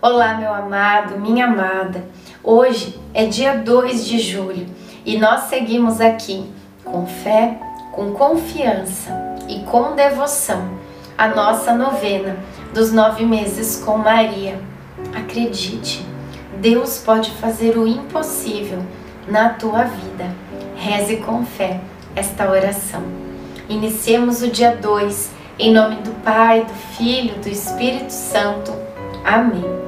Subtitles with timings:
[0.00, 2.04] Olá, meu amado, minha amada.
[2.44, 4.64] Hoje é dia 2 de julho
[5.04, 6.48] e nós seguimos aqui
[6.84, 7.58] com fé,
[7.90, 9.10] com confiança
[9.48, 10.78] e com devoção
[11.16, 12.36] a nossa novena
[12.72, 14.60] dos nove meses com Maria.
[15.16, 16.06] Acredite,
[16.60, 18.78] Deus pode fazer o impossível
[19.26, 20.32] na tua vida.
[20.76, 21.80] Reze com fé
[22.14, 23.02] esta oração.
[23.68, 28.72] Iniciemos o dia 2 em nome do Pai, do Filho, do Espírito Santo.
[29.24, 29.87] Amém.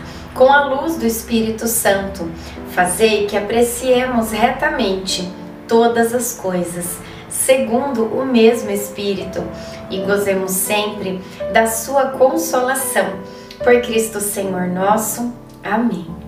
[0.33, 2.29] com a luz do Espírito Santo,
[2.71, 5.31] fazei que apreciemos retamente
[5.67, 6.97] todas as coisas,
[7.29, 9.43] segundo o mesmo Espírito,
[9.89, 11.21] e gozemos sempre
[11.53, 13.19] da sua consolação.
[13.63, 15.33] Por Cristo Senhor nosso.
[15.63, 16.21] Amém.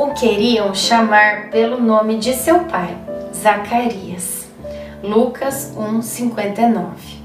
[0.00, 2.96] o queriam chamar pelo nome de seu pai,
[3.34, 4.48] Zacarias.
[5.02, 7.20] Lucas 1:59.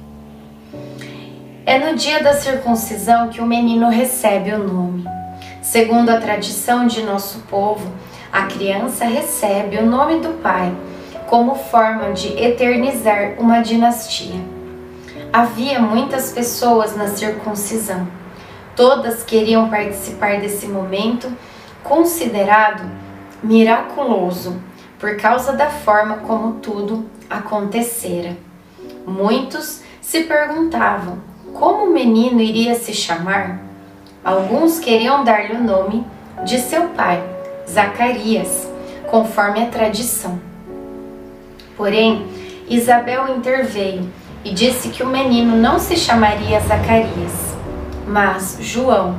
[1.68, 5.04] É no dia da circuncisão que o menino recebe o nome.
[5.64, 7.92] Segundo a tradição de nosso povo,
[8.32, 10.72] a criança recebe o nome do pai
[11.26, 14.40] como forma de eternizar uma dinastia.
[15.34, 18.08] Havia muitas pessoas na circuncisão.
[18.76, 21.36] Todas queriam participar desse momento
[21.84, 22.88] considerado
[23.42, 24.62] miraculoso
[25.00, 28.38] por causa da forma como tudo acontecera.
[29.08, 33.60] Muitos se perguntavam como o menino iria se chamar.
[34.24, 36.06] Alguns queriam dar-lhe o nome
[36.44, 37.24] de seu pai,
[37.68, 38.70] Zacarias,
[39.10, 40.40] conforme a tradição.
[41.76, 42.28] Porém,
[42.70, 44.08] Isabel interveio
[44.44, 47.56] e disse que o menino não se chamaria Zacarias,
[48.08, 49.16] mas João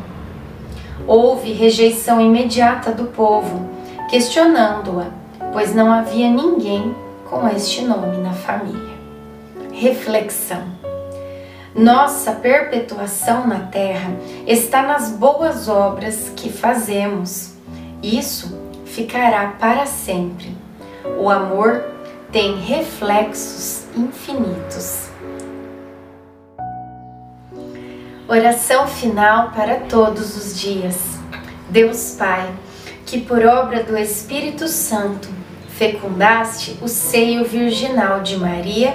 [1.06, 3.68] Houve rejeição imediata do povo,
[4.10, 5.06] questionando-a,
[5.53, 6.97] pois não havia ninguém
[7.30, 8.97] com este nome na família.
[9.72, 10.64] Reflexão:
[11.76, 14.10] Nossa perpetuação na terra
[14.47, 17.53] está nas boas obras que fazemos.
[18.03, 20.56] Isso ficará para sempre.
[21.19, 21.84] O amor
[22.32, 25.10] tem reflexos infinitos.
[28.26, 30.97] Oração final para todos os dias.
[31.69, 32.54] Deus Pai,
[33.04, 35.28] que por obra do Espírito Santo
[35.76, 38.94] fecundaste o seio virginal de Maria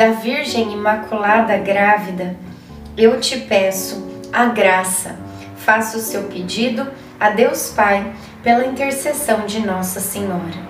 [0.00, 2.34] da Virgem Imaculada Grávida,
[2.96, 4.02] eu te peço
[4.32, 5.14] a graça,
[5.58, 6.90] faça o seu pedido
[7.20, 8.10] a Deus Pai
[8.42, 10.69] pela intercessão de Nossa Senhora.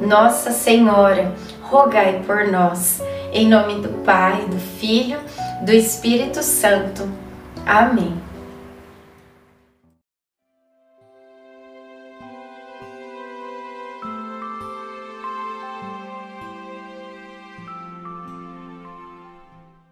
[0.00, 3.02] Nossa Senhora, rogai por nós.
[3.32, 5.18] Em nome do Pai, do Filho,
[5.62, 7.08] do Espírito Santo.
[7.66, 8.16] Amém.